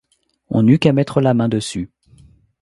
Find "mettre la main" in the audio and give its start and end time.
0.93-1.47